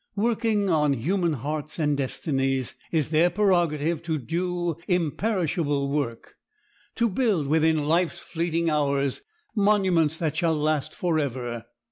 Working 0.15 0.67
on 0.67 0.93
human 0.93 1.33
hearts 1.33 1.77
and 1.77 1.95
destinies, 1.95 2.73
it 2.91 2.97
is 2.97 3.09
their 3.11 3.29
prerogative 3.29 4.01
to 4.01 4.17
do 4.17 4.77
imperishable 4.87 5.89
work, 5.91 6.37
to 6.95 7.07
build 7.07 7.45
within 7.45 7.83
life's 7.85 8.17
fleeting 8.17 8.67
hours 8.67 9.21
monuments 9.55 10.17
that 10.17 10.35
shall 10.37 10.55
last 10.57 10.95
forever. 10.95 11.65